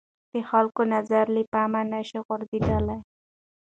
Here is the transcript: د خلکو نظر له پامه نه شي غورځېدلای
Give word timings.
د 0.31 0.33
خلکو 0.49 0.81
نظر 0.93 1.25
له 1.35 1.41
پامه 1.53 1.81
نه 1.91 1.99
شي 2.07 2.17
غورځېدلای 2.25 2.99